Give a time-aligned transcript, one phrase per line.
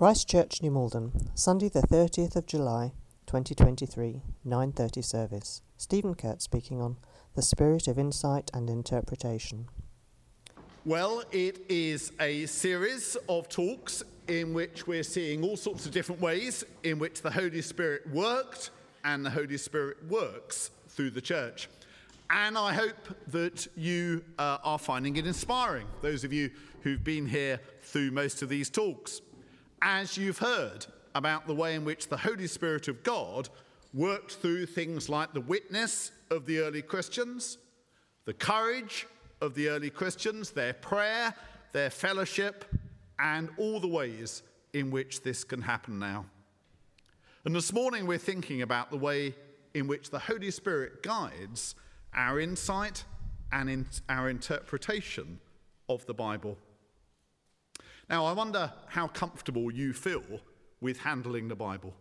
[0.00, 2.94] Christ Church, New Malden, Sunday the 30th of July,
[3.26, 5.60] 2023, 9:30 service.
[5.76, 6.96] Stephen Kuhrt speaking on
[7.34, 9.68] the spirit of insight and interpretation.
[10.86, 16.22] Well, it is a series of talks in which we're seeing all sorts of different
[16.22, 18.70] ways in which the Holy Spirit worked
[19.04, 21.68] and the Holy Spirit works through the church.
[22.30, 27.26] And I hope that you uh, are finding it inspiring, those of you who've been
[27.26, 29.20] here through most of these talks.
[29.82, 33.48] As you've heard about the way in which the Holy Spirit of God
[33.94, 37.58] worked through things like the witness of the early Christians,
[38.26, 39.06] the courage
[39.40, 41.34] of the early Christians, their prayer,
[41.72, 42.64] their fellowship,
[43.18, 44.42] and all the ways
[44.74, 46.26] in which this can happen now.
[47.44, 49.34] And this morning we're thinking about the way
[49.72, 51.74] in which the Holy Spirit guides
[52.14, 53.04] our insight
[53.50, 55.40] and in our interpretation
[55.88, 56.58] of the Bible.
[58.10, 60.24] Now, I wonder how comfortable you feel
[60.80, 61.94] with handling the Bible.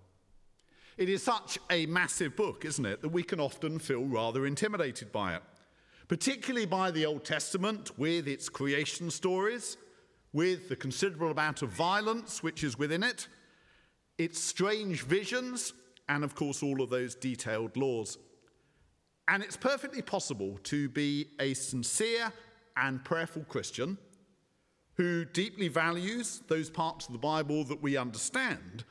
[0.98, 5.12] It is such a massive book, isn't it, that we can often feel rather intimidated
[5.12, 5.44] by it,
[6.08, 9.78] particularly by the Old Testament with its creation stories,
[10.34, 13.28] with the considerable amount of violence which is within it,
[14.18, 15.74] its strange visions,
[16.10, 18.18] and of course, all of those detailed laws.
[19.28, 22.34] And it's perfectly possible to be a sincere
[22.76, 24.00] and prayerful Christian
[25.00, 28.84] who deeply values those parts of the Bible that we understand,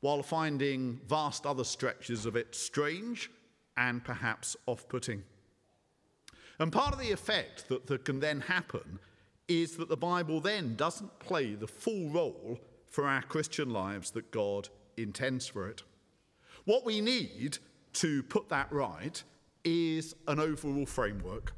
[0.00, 3.30] while finding vast other stretches of it strange
[3.74, 5.22] and perhaps off putting.
[6.58, 8.98] And part of the effect that, that can then happen
[9.48, 12.60] is that the Bible then doesn't play the full role
[12.90, 15.82] for our Christian lives that God intends for it.
[16.66, 17.56] What we need
[17.94, 19.22] to put that right
[19.64, 21.54] is an overall framework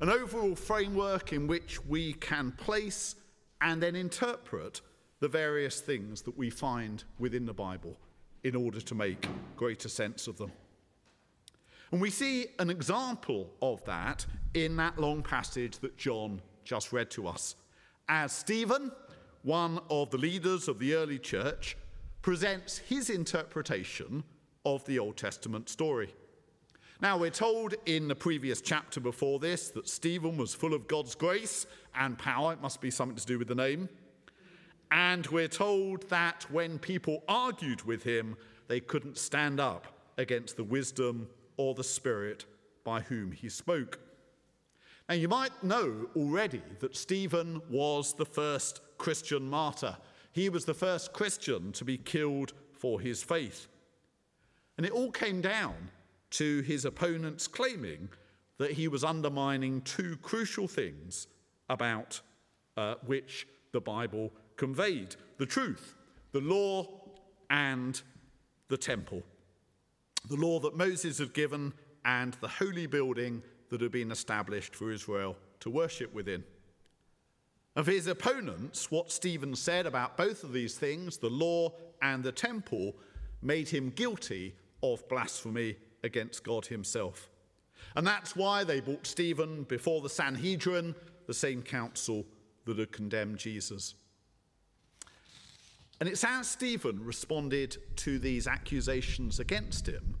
[0.00, 3.16] an overall framework in which we can place
[3.60, 4.80] and then interpret
[5.20, 7.96] the various things that we find within the Bible
[8.44, 10.52] in order to make greater sense of them.
[11.90, 17.10] And we see an example of that in that long passage that John just read
[17.12, 17.56] to us.
[18.08, 18.92] As Stephen,
[19.42, 21.76] one of the leaders of the early church,
[22.22, 24.22] presents his interpretation
[24.64, 26.14] of the Old Testament story.
[27.00, 31.14] Now, we're told in the previous chapter before this that Stephen was full of God's
[31.14, 31.64] grace
[31.94, 32.52] and power.
[32.52, 33.88] It must be something to do with the name.
[34.90, 40.64] And we're told that when people argued with him, they couldn't stand up against the
[40.64, 42.46] wisdom or the spirit
[42.82, 44.00] by whom he spoke.
[45.08, 49.96] Now, you might know already that Stephen was the first Christian martyr.
[50.32, 53.68] He was the first Christian to be killed for his faith.
[54.76, 55.90] And it all came down
[56.30, 58.08] to his opponents claiming
[58.58, 61.26] that he was undermining two crucial things
[61.68, 62.20] about
[62.76, 65.94] uh, which the Bible conveyed the truth,
[66.32, 66.86] the law,
[67.50, 68.02] and
[68.68, 69.22] the temple.
[70.28, 71.72] The law that Moses had given
[72.04, 76.44] and the holy building that had been established for Israel to worship within.
[77.76, 81.72] Of his opponents, what Stephen said about both of these things, the law
[82.02, 82.96] and the temple,
[83.40, 87.30] made him guilty of blasphemy against God himself.
[87.96, 90.94] And that's why they brought Stephen before the Sanhedrin,
[91.26, 92.24] the same council
[92.64, 93.94] that had condemned Jesus.
[96.00, 100.16] And it's as Stephen responded to these accusations against him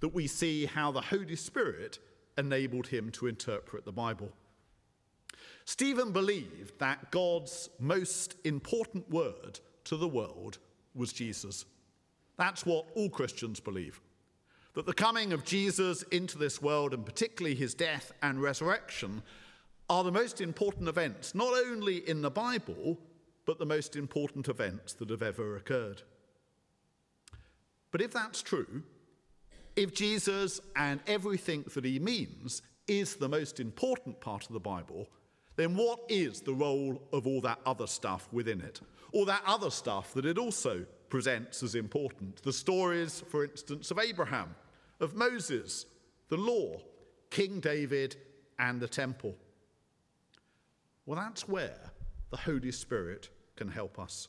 [0.00, 1.98] that we see how the Holy Spirit
[2.36, 4.30] enabled him to interpret the Bible.
[5.64, 10.58] Stephen believed that God's most important word to the world
[10.94, 11.64] was Jesus.
[12.36, 14.00] That's what all Christians believe
[14.74, 19.22] that the coming of Jesus into this world, and particularly his death and resurrection,
[19.88, 22.98] are the most important events, not only in the Bible,
[23.46, 26.02] but the most important events that have ever occurred.
[27.90, 28.82] But if that's true,
[29.76, 35.08] if Jesus and everything that he means is the most important part of the Bible,
[35.56, 38.80] then what is the role of all that other stuff within it?
[39.12, 42.42] All that other stuff that it also presents as important.
[42.42, 44.54] The stories, for instance, of Abraham
[45.00, 45.86] of Moses,
[46.28, 46.80] the law,
[47.30, 48.16] King David,
[48.58, 49.34] and the temple.
[51.06, 51.92] Well, that's where
[52.30, 54.28] the Holy Spirit can help us.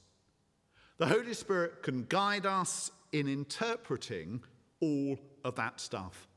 [0.97, 4.41] The Holy Spirit can guide us in interpreting
[4.81, 6.27] all of that stuff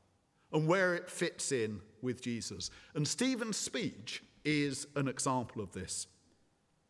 [0.51, 2.71] and where it fits in with Jesus.
[2.95, 6.07] And Stephen's speech is an example of this.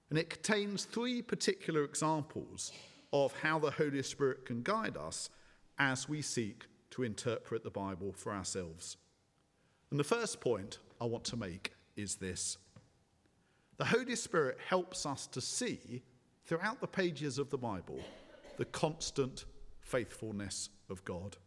[0.09, 2.71] And it contains three particular examples
[3.11, 5.29] of how the Holy Spirit can guide us
[5.77, 8.97] as we seek to interpret the Bible for ourselves.
[9.91, 12.57] And the first point I want to make is this
[13.77, 16.03] the Holy Spirit helps us to see
[16.45, 17.99] throughout the pages of the Bible
[18.57, 19.45] the constant
[19.79, 21.37] faithfulness of God.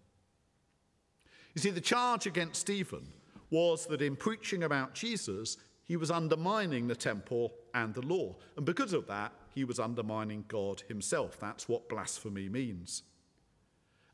[1.54, 3.06] You see, the charge against Stephen
[3.50, 8.34] was that in preaching about Jesus, he was undermining the temple and the law.
[8.56, 11.38] And because of that, he was undermining God himself.
[11.38, 13.02] That's what blasphemy means.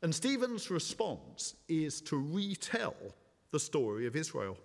[0.01, 2.95] And Stephen's response is to retell
[3.51, 4.57] the story of Israel.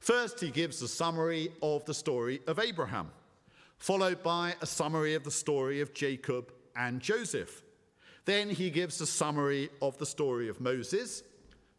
[0.00, 3.10] First, he gives a summary of the story of Abraham,
[3.78, 7.62] followed by a summary of the story of Jacob and Joseph.
[8.24, 11.22] Then he gives a summary of the story of Moses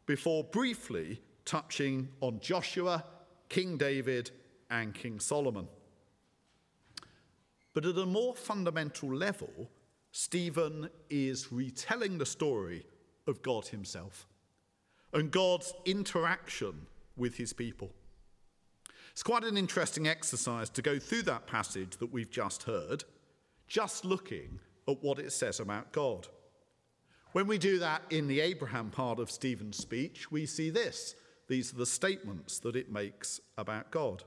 [0.06, 3.04] before briefly touching on Joshua,
[3.50, 4.32] King David,
[4.70, 5.68] and King Solomon.
[7.74, 9.70] But at a more fundamental level,
[10.20, 12.84] Stephen is retelling the story
[13.28, 14.26] of God himself
[15.14, 17.92] and God's interaction with his people.
[19.12, 23.04] It's quite an interesting exercise to go through that passage that we've just heard,
[23.68, 26.28] just looking at what it says about God.
[27.34, 31.14] When we do that in the Abraham part of Stephen's speech, we see this.
[31.48, 34.24] These are the statements that it makes about God.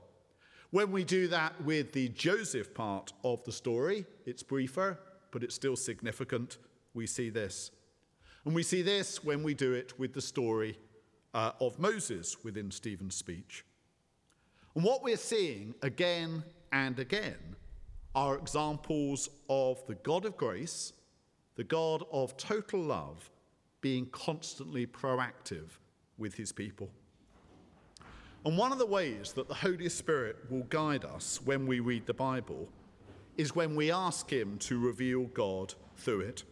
[0.69, 4.97] When we do that with the Joseph part of the story, it's briefer,
[5.31, 6.57] but it's still significant.
[6.93, 7.71] We see this.
[8.45, 10.77] And we see this when we do it with the story
[11.33, 13.65] uh, of Moses within Stephen's speech.
[14.75, 17.55] And what we're seeing again and again
[18.15, 20.93] are examples of the God of grace,
[21.55, 23.29] the God of total love,
[23.81, 25.77] being constantly proactive
[26.17, 26.89] with his people.
[28.45, 32.05] And one of the ways that the Holy Spirit will guide us when we read
[32.05, 32.69] the Bible
[33.37, 36.43] is when we ask Him to reveal God through it.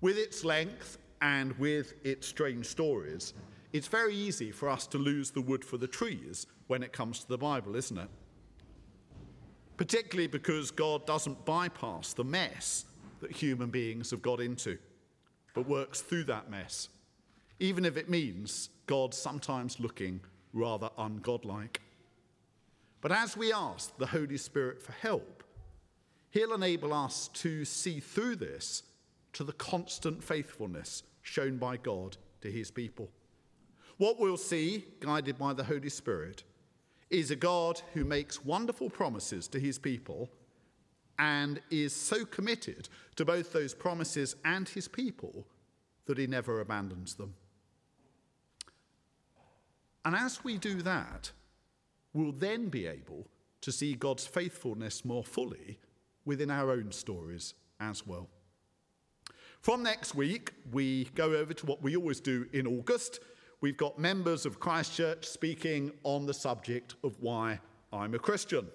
[0.00, 3.34] With its length and with its strange stories,
[3.72, 7.20] it's very easy for us to lose the wood for the trees when it comes
[7.20, 8.08] to the Bible, isn't it?
[9.76, 12.84] Particularly because God doesn't bypass the mess
[13.20, 14.78] that human beings have got into,
[15.54, 16.88] but works through that mess,
[17.58, 20.20] even if it means God sometimes looking
[20.52, 21.78] rather ungodlike.
[23.00, 25.43] But as we ask the Holy Spirit for help,
[26.34, 28.82] He'll enable us to see through this
[29.34, 33.08] to the constant faithfulness shown by God to His people.
[33.98, 36.42] What we'll see, guided by the Holy Spirit,
[37.08, 40.28] is a God who makes wonderful promises to His people
[41.20, 45.46] and is so committed to both those promises and His people
[46.06, 47.34] that He never abandons them.
[50.04, 51.30] And as we do that,
[52.12, 53.28] we'll then be able
[53.60, 55.78] to see God's faithfulness more fully
[56.24, 58.28] within our own stories as well.
[59.60, 63.20] From next week, we go over to what we always do in August.
[63.60, 67.60] We've got members of Christchurch speaking on the subject of why
[67.92, 68.66] I'm a Christian.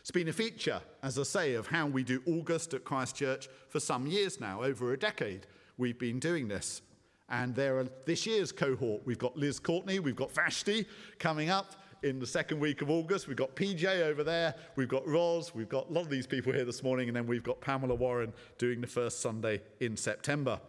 [0.00, 3.80] It's been a feature, as I say, of how we do August at Christchurch for
[3.80, 5.46] some years now, over a decade.
[5.76, 6.82] We've been doing this.
[7.28, 9.02] And there are this year's cohort.
[9.06, 10.86] We've got Liz Courtney, we've got Vashti
[11.18, 13.26] coming up in the second week of August.
[13.26, 16.52] We've got PJ over there, we've got Roz, we've got a lot of these people
[16.52, 20.60] here this morning, and then we've got Pamela Warren doing the first Sunday in September.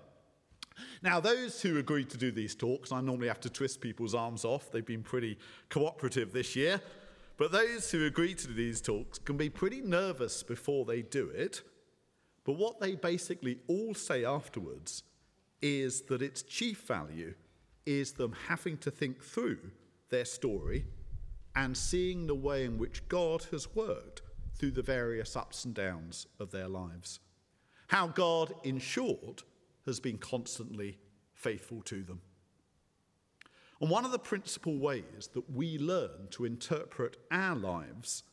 [1.02, 4.46] Now, those who agreed to do these talks, I normally have to twist people's arms
[4.46, 4.72] off.
[4.72, 5.38] They've been pretty
[5.70, 6.82] cooperative this year.
[7.38, 11.30] But those who agree to do these talks can be pretty nervous before they do
[11.30, 11.62] it.
[12.46, 15.04] But what they basically all say afterwards
[15.62, 17.34] is that its chief value
[17.86, 19.60] is them having to think through
[20.10, 20.86] their story
[21.56, 24.22] and seeing the way in which God has worked
[24.56, 27.20] through the various ups and downs of their lives.
[27.88, 29.44] How God, in short,
[29.86, 30.98] has been constantly
[31.34, 32.22] faithful to them.
[33.80, 38.24] And one of the principal ways that we learn to interpret our lives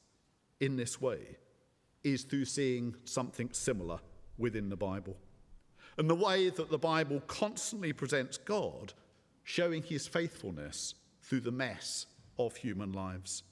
[0.61, 1.37] in this way
[2.05, 3.99] is through seeing something similar
[4.39, 5.17] within the Bible
[5.99, 8.93] and the way that the Bible constantly presents God
[9.45, 12.07] showing his faithfulness through the mess
[12.39, 13.43] of human lives.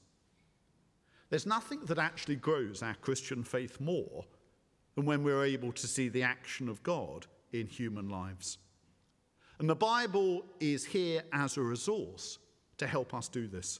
[1.29, 4.25] There's nothing that actually grows our Christian faith more
[4.97, 8.59] than when we're able to see the action of God in human lives.
[9.59, 12.39] And the Bible is here as a resource
[12.79, 13.79] to help us do this.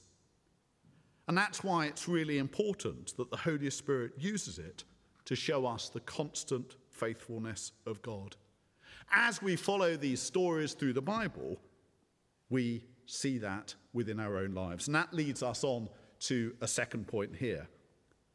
[1.27, 4.83] And that's why it's really important that the Holy Spirit uses it
[5.25, 8.35] to show us the constant faithfulness of God
[9.11, 11.57] as we follow these stories through the Bible,
[12.49, 14.87] we see that within our own lives.
[14.87, 15.89] And that leads us on
[16.21, 17.67] to a second point here,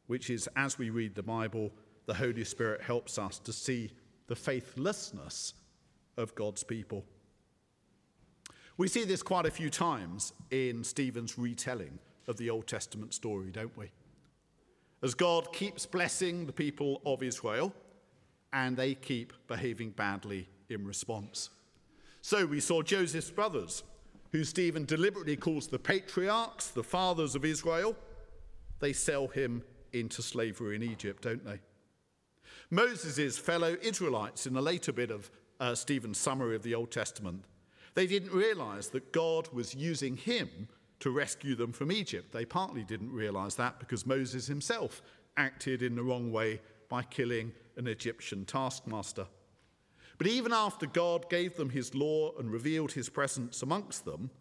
[0.07, 1.71] which is as we read the Bible,
[2.05, 3.91] the Holy Spirit helps us to see
[4.27, 5.53] the faithlessness
[6.17, 7.05] of God's people.
[8.77, 13.49] We see this quite a few times in Stephen's retelling of the Old Testament story,
[13.51, 13.91] don't we?
[15.01, 17.73] as God keeps blessing the people of Israel
[18.53, 21.49] and they keep behaving badly in response.
[22.21, 23.83] So we saw Joseph's brothers,
[24.31, 27.95] who Stephen deliberately calls the patriarchs, the fathers of Israel.
[28.79, 31.59] They sell him into slavery in Egypt, don't they?
[32.69, 37.43] Moses' fellow Israelites, in a later bit of uh, Stephen's summary of the Old Testament,
[37.95, 40.67] they didn't realize that God was using him
[40.99, 42.31] to rescue them from Egypt.
[42.31, 45.01] They partly didn't realize that because Moses himself
[45.37, 49.27] acted in the wrong way by killing an Egyptian taskmaster.
[50.17, 54.31] But even after God gave them his law and revealed his presence amongst them,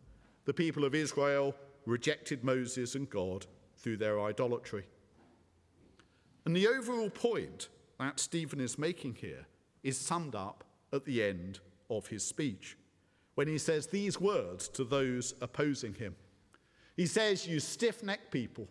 [0.44, 1.54] the people of Israel
[1.84, 4.86] rejected Moses and God through their idolatry.
[6.44, 7.68] And the overall point
[7.98, 9.46] that Stephen is making here
[9.82, 12.76] is summed up at the end of his speech
[13.34, 16.16] when he says these words to those opposing him.
[16.96, 18.68] He says, You stiff necked people,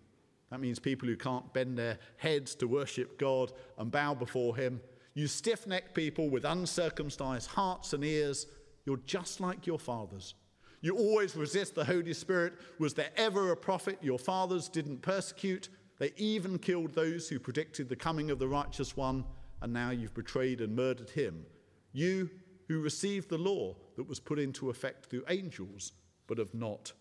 [0.50, 4.82] that means people who can't bend their heads to worship God and bow before Him.
[5.16, 8.46] You stiff necked people with uncircumcised hearts and ears,
[8.86, 10.36] you're just like your fathers.
[10.82, 12.54] You always resist the Holy Spirit.
[12.78, 15.70] Was there ever a prophet your fathers didn't persecute?
[15.98, 19.24] They even killed those who predicted the coming of the righteous one,
[19.62, 21.46] and now you've betrayed and murdered him.
[21.94, 22.30] You
[22.68, 25.94] who received the law that was put into effect through angels,
[26.28, 26.92] but have not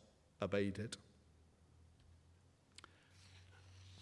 [0.40, 0.96] obeyed it.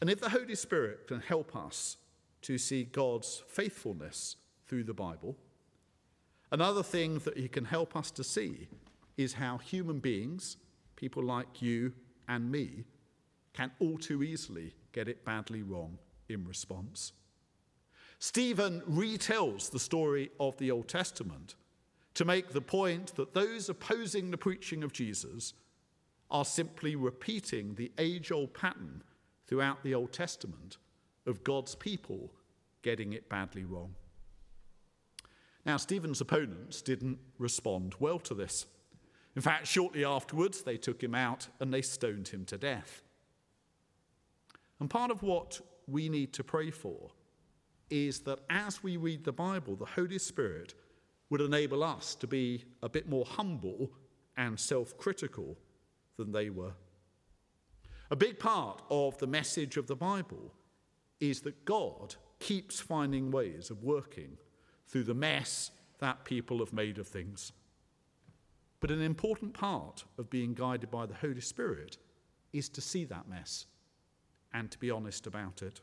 [0.01, 1.97] And if the Holy Spirit can help us
[2.43, 5.37] to see God's faithfulness through the Bible,
[6.51, 8.69] another thing that He can help us to see
[9.17, 10.57] is how human beings,
[10.97, 11.93] people like you
[12.29, 12.85] and me,
[13.53, 17.13] can all too easily get it badly wrong in response.
[18.19, 21.57] Stephen retells the story of the Old Testament
[22.15, 25.55] to make the point that those opposing the preaching of Jesus
[26.31, 29.03] are simply repeating the age old pattern
[29.47, 30.79] throughout the Old Testament
[31.27, 32.33] of God's people
[32.83, 33.95] getting it badly wrong.
[35.65, 38.67] Now, Stephen's opponents didn't respond well to this.
[39.37, 43.03] In fact, shortly afterwards, they took him out and they stoned him to death.
[44.81, 47.11] And part of what we need to pray for
[47.89, 50.75] is that as we read the Bible, the Holy Spirit
[51.31, 53.91] would enable us to be a bit more humble
[54.37, 55.57] and self critical
[56.17, 56.73] than they were.
[58.11, 60.53] A big part of the message of the Bible
[61.23, 64.39] is that God keeps finding ways of working
[64.89, 67.53] through the mess that people have made of things.
[68.81, 71.97] But an important part of being guided by the Holy Spirit
[72.53, 73.67] is to see that mess
[74.53, 75.81] and to be honest about it.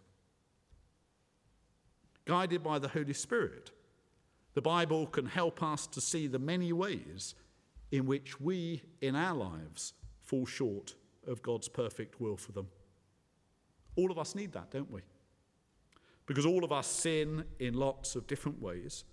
[2.26, 3.72] Guided by the Holy Spirit,
[4.56, 7.34] the Bible can help us to see the many ways
[7.94, 12.68] in which we in our lives fall short of God's perfect will for them.
[13.96, 15.00] All of us need that, don't we?
[16.30, 19.04] Because all of us sin in lots of different ways.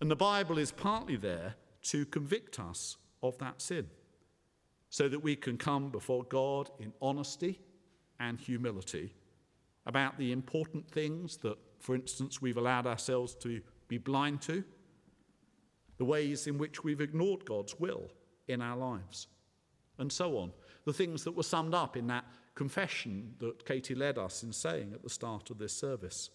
[0.00, 3.86] And the Bible is partly there to convict us of that sin
[4.90, 7.60] so that we can come before God in honesty
[8.18, 9.14] and humility
[9.86, 14.64] about the important things that, for instance, we've allowed ourselves to be blind to,
[15.98, 18.10] the ways in which we've ignored God's will
[18.48, 19.28] in our lives,
[19.98, 20.50] and so on
[20.84, 24.92] the things that were summed up in that confession that Katie led us in saying
[24.94, 26.30] at the start of this service.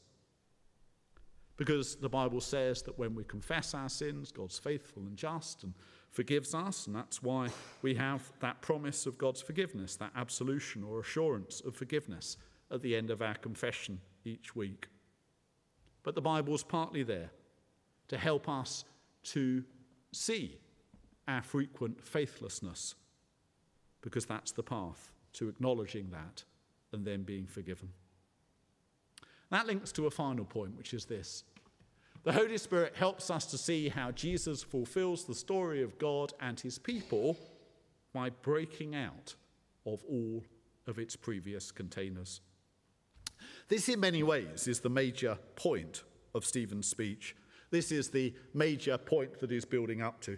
[1.57, 5.73] Because the Bible says that when we confess our sins, God's faithful and just and
[6.09, 7.49] forgives us, and that's why
[7.81, 12.37] we have that promise of God's forgiveness, that absolution or assurance of forgiveness
[12.71, 14.87] at the end of our confession each week.
[16.03, 17.29] But the Bible is partly there
[18.07, 18.85] to help us
[19.23, 19.63] to
[20.13, 20.57] see
[21.27, 22.95] our frequent faithlessness
[24.01, 26.43] because that's the path to acknowledging that
[26.91, 27.89] and then being forgiven.
[29.51, 31.43] That links to a final point, which is this
[32.23, 36.59] the Holy Spirit helps us to see how Jesus fulfills the story of God and
[36.59, 37.37] his people
[38.13, 39.35] by breaking out
[39.85, 40.43] of all
[40.85, 42.41] of its previous containers.
[43.69, 46.03] This, in many ways, is the major point
[46.35, 47.35] of Stephen's speech.
[47.71, 50.37] This is the major point that he's building up to.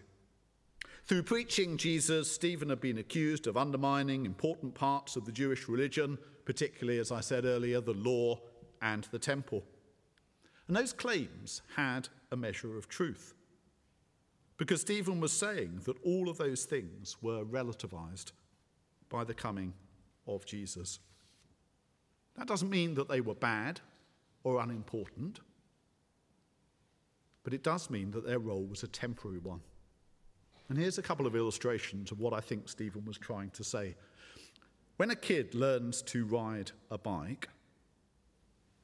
[1.05, 6.17] Through preaching Jesus, Stephen had been accused of undermining important parts of the Jewish religion,
[6.45, 8.39] particularly, as I said earlier, the law
[8.81, 9.63] and the temple.
[10.67, 13.33] And those claims had a measure of truth.
[14.57, 18.31] Because Stephen was saying that all of those things were relativized
[19.09, 19.73] by the coming
[20.27, 20.99] of Jesus.
[22.37, 23.81] That doesn't mean that they were bad
[24.43, 25.39] or unimportant,
[27.43, 29.61] but it does mean that their role was a temporary one.
[30.71, 33.93] And here's a couple of illustrations of what I think Stephen was trying to say.
[34.95, 37.49] When a kid learns to ride a bike,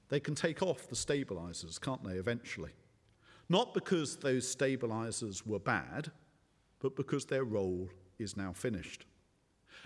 [0.10, 2.72] they can take off the stabilizers, can't they, eventually?
[3.48, 6.12] Not because those stabilizers were bad,
[6.80, 7.88] but because their role
[8.20, 9.06] is now finished.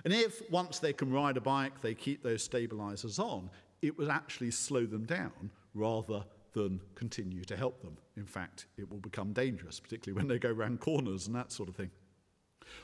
[0.04, 3.52] And if once they can ride a bike, they keep those stabilizers on,
[3.84, 7.98] it would actually slow them down rather than continue to help them.
[8.18, 11.70] In fact, it will become dangerous, particularly when they go round corners and that sort
[11.70, 11.92] of thing.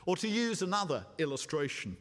[0.06, 1.96] Or to use another illustration,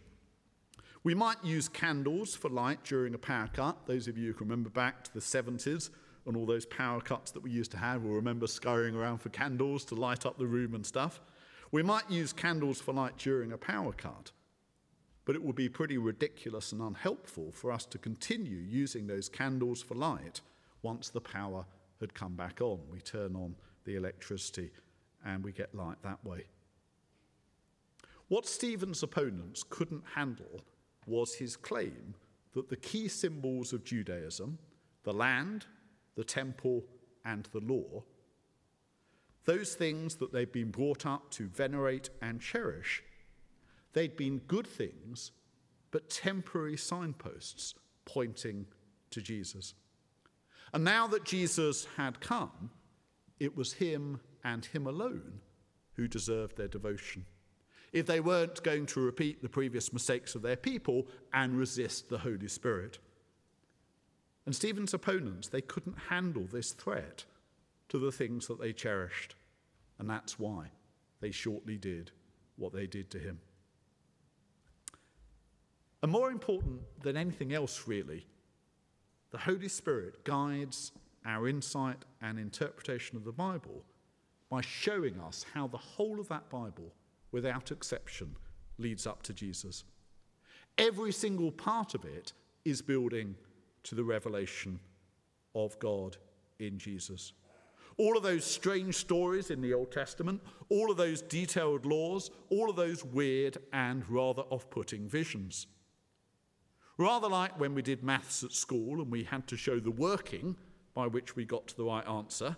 [1.03, 3.85] we might use candles for light during a power cut.
[3.85, 5.89] Those of you who can remember back to the 70s
[6.25, 9.29] and all those power cuts that we used to have will remember scurrying around for
[9.29, 11.21] candles to light up the room and stuff.
[11.71, 14.31] We might use candles for light during a power cut,
[15.25, 19.81] but it would be pretty ridiculous and unhelpful for us to continue using those candles
[19.81, 20.41] for light
[20.81, 21.65] once the power
[21.99, 22.79] had come back on.
[22.91, 23.55] We turn on
[23.85, 24.71] the electricity
[25.25, 26.45] and we get light that way.
[28.27, 30.61] What Stephen's opponents couldn't handle
[31.05, 32.13] was his claim
[32.53, 34.57] that the key symbols of Judaism,
[35.03, 35.65] the land,
[36.15, 36.83] the temple,
[37.23, 38.03] and the law,
[39.45, 43.01] those things that they'd been brought up to venerate and cherish,
[43.93, 45.31] they'd been good things,
[45.91, 48.65] but temporary signposts pointing
[49.11, 49.73] to Jesus.
[50.73, 52.71] And now that Jesus had come,
[53.39, 55.39] it was him and him alone
[55.93, 57.25] who deserved their devotion
[57.93, 62.17] if they weren't going to repeat the previous mistakes of their people and resist the
[62.17, 62.99] Holy Spirit.
[64.45, 67.25] And Stephen's opponents, they couldn't handle this threat
[67.89, 69.35] to the things that they cherished.
[69.99, 70.67] And that's why
[71.21, 72.11] they shortly did
[72.57, 73.39] what they did to him.
[76.03, 78.25] And more important than anything else, really,
[79.31, 80.91] the Holy Spirit guides
[81.25, 83.83] our insight and interpretation of the Bible
[84.49, 86.93] by showing us how the whole of that Bible
[87.31, 88.35] without exception,
[88.77, 89.83] leads up to Jesus.
[90.77, 92.33] Every single part of it
[92.65, 93.35] is building
[93.83, 94.79] to the revelation
[95.55, 96.17] of God
[96.59, 97.33] in Jesus.
[97.97, 102.69] All of those strange stories in the Old Testament, all of those detailed laws, all
[102.69, 105.65] of those weird and rather off putting visions.
[106.97, 110.55] Rather like when we did maths at school and we had to show the working
[110.95, 112.55] by which we got to the right answer,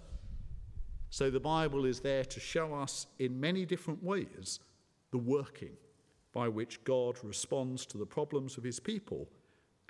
[1.10, 4.60] so the Bible is there to show us in many different ways
[5.12, 5.76] the working
[6.32, 9.28] by which God responds to the problems of his people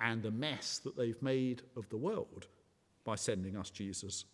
[0.00, 2.46] and the mess that they've made of the world
[3.04, 4.24] by sending us Jesus.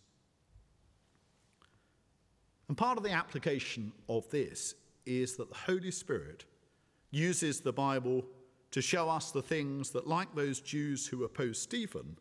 [2.69, 4.75] And part of the application of this
[5.05, 6.45] is that the Holy Spirit
[7.11, 8.25] uses the Bible
[8.71, 12.17] to show us the things that, like those Jews who opposed Stephen,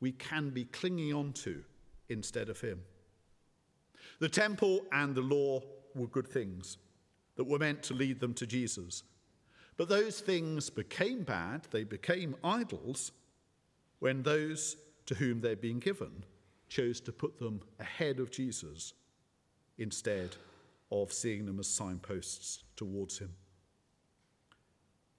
[0.00, 1.62] we can be clinging on to
[2.08, 2.80] instead of him.
[4.18, 5.60] The temple and the law
[5.94, 6.78] were good things
[7.36, 9.02] that were meant to lead them to Jesus.
[9.76, 13.12] But those things became bad, they became idols,
[13.98, 16.24] when those to whom they'd been given
[16.68, 18.94] chose to put them ahead of Jesus
[19.78, 20.36] instead
[20.90, 23.30] of seeing them as signposts towards him.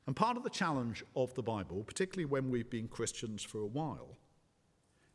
[0.06, 3.68] And part of the challenge of the Bible, particularly when we've been Christians for a
[3.68, 4.18] while,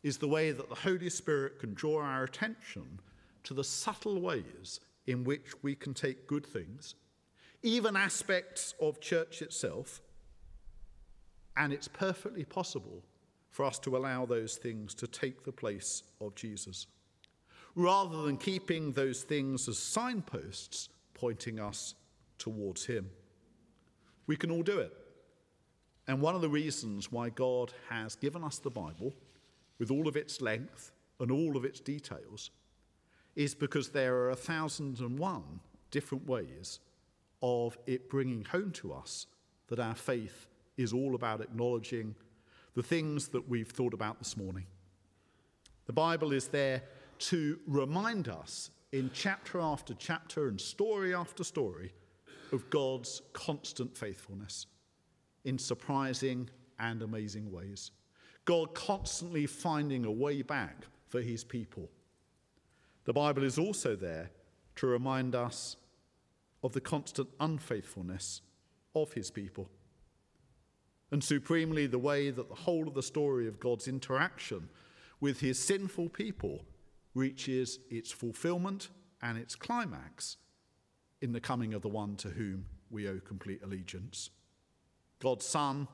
[0.02, 3.00] is the way that the Holy Spirit can draw our attention
[3.44, 6.94] to the subtle ways in which we can take good things,
[7.62, 10.00] even aspects of church itself,
[11.56, 13.02] and it's perfectly possible
[13.50, 16.86] for us to allow those things to take the place of Jesus,
[17.74, 21.94] rather than keeping those things as signposts pointing us
[22.38, 23.10] towards Him.
[24.28, 24.92] We can all do it.
[26.06, 29.12] And one of the reasons why God has given us the Bible,
[29.80, 32.50] with all of its length and all of its details,
[33.34, 35.60] is because there are a thousand and one
[35.90, 36.78] different ways
[37.42, 39.26] of it bringing home to us
[39.68, 42.14] that our faith is all about acknowledging
[42.74, 44.66] the things that we've thought about this morning.
[45.86, 46.82] The Bible is there
[47.20, 51.92] to remind us in chapter after chapter and story after story
[52.52, 54.66] of God's constant faithfulness
[55.44, 57.90] in surprising and amazing ways.
[58.44, 61.90] God constantly finding a way back for his people
[63.08, 64.28] the Bible is also there
[64.76, 65.78] to remind us
[66.62, 68.42] of the constant unfaithfulness
[68.94, 69.70] of his people.
[71.10, 74.68] And supremely, the way that the whole of the story of God's interaction
[75.20, 76.66] with his sinful people
[77.14, 78.90] reaches its fulfillment
[79.22, 80.36] and its climax
[81.20, 84.30] in the coming of the one to whom we owe complete allegiance
[85.20, 85.88] God's Son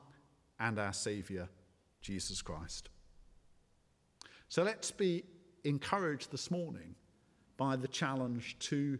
[0.59, 1.49] and our Saviour,
[2.01, 2.89] Jesus Christ.
[4.49, 5.23] So let's be
[5.63, 6.95] encouraged this morning
[7.57, 8.99] by the challenge to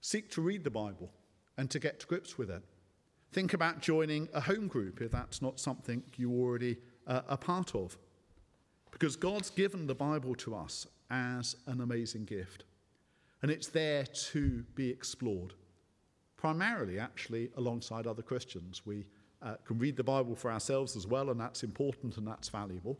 [0.00, 1.10] seek to read the Bible
[1.58, 2.62] and to get to grips with it.
[3.32, 7.74] Think about joining a home group if that's not something you already uh, are part
[7.74, 7.98] of.
[8.94, 12.62] because God's given the Bible to us as an amazing gift.
[13.42, 15.52] And it's there to be explored,
[16.44, 18.82] primarily, actually, alongside other Christians.
[18.84, 19.06] We
[19.40, 22.98] uh, can read the Bible for ourselves as well, and that's important and that's valuable.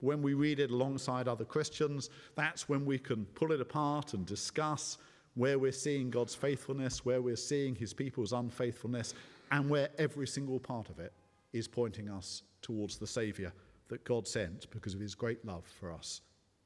[0.00, 4.26] When we read it alongside other Christians, that's when we can pull it apart and
[4.26, 4.98] discuss
[5.34, 9.14] where we're seeing God's faithfulness, where we're seeing his people's unfaithfulness,
[9.50, 11.14] and where every single part of it
[11.54, 13.50] is pointing us towards the Saviour
[13.88, 16.20] that God sent because of his great love for us,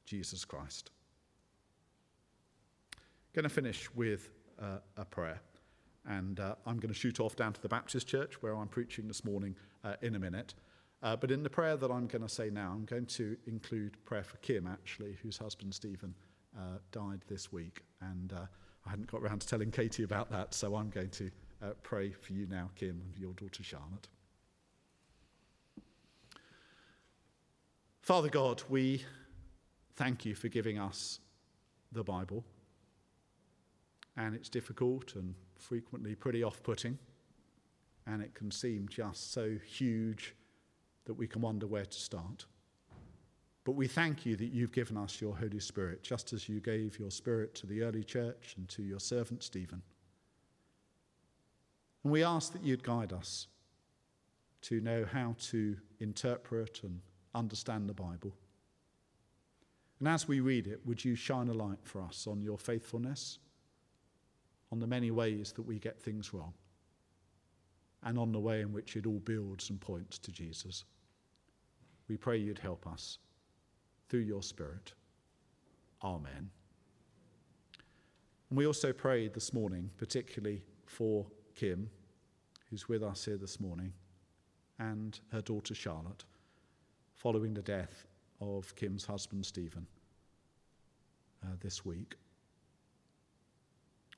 [0.05, 0.91] Jesus Christ.
[3.31, 4.27] Going to finish with
[4.61, 5.39] uh, a prayer.
[6.05, 9.07] And uh, I'm going to shoot off down to the Baptist church where I'm preaching
[9.07, 10.53] this morning uh, in a minute.
[11.01, 13.97] Uh, but in the prayer that I'm going to say now, I'm going to include
[14.05, 16.15] prayer for Kim, actually, whose husband Stephen
[16.57, 17.83] uh, died this week.
[18.01, 18.45] And uh,
[18.85, 22.11] I hadn't got around to telling Katie about that, so I'm going to uh, pray
[22.11, 24.07] for you now, Kim, and your daughter Charlotte.
[28.01, 29.03] Father God, we
[29.95, 31.19] thank you for giving us
[31.91, 32.43] the Bible.
[34.15, 36.97] And it's difficult and frequently pretty off putting.
[38.05, 40.35] And it can seem just so huge
[41.05, 42.45] that we can wonder where to start.
[43.65, 46.99] But we thank you that you've given us your Holy Spirit, just as you gave
[46.99, 49.81] your Spirit to the early church and to your servant Stephen.
[52.03, 53.47] And we ask that you'd guide us
[54.63, 56.99] to know how to interpret and
[57.33, 58.33] understand the Bible.
[59.99, 63.39] And as we read it, would you shine a light for us on your faithfulness,
[64.73, 66.51] on the many ways that we get things wrong,
[68.01, 70.83] and on the way in which it all builds and points to Jesus?
[72.07, 73.19] We pray you'd help us
[74.09, 74.95] through your Spirit.
[76.03, 76.49] Amen.
[78.49, 81.87] And we also prayed this morning, particularly for Kim,
[82.71, 83.93] who's with us here this morning,
[84.79, 86.23] and her daughter Charlotte,
[87.13, 88.07] following the death
[88.41, 89.85] of Kim's husband Stephen
[91.43, 92.15] uh, this week.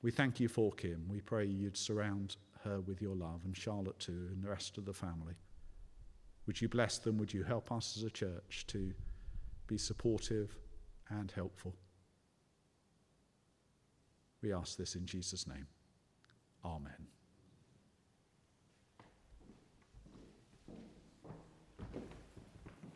[0.02, 1.06] We thank you for Kim.
[1.08, 4.84] We pray you'd surround her with your love, and Charlotte too, and the rest of
[4.84, 5.34] the family.
[6.46, 7.18] Would you bless them?
[7.18, 8.92] Would you help us as a church to
[9.66, 10.56] be supportive
[11.10, 11.74] and helpful.
[14.42, 15.66] We ask this in Jesus' name.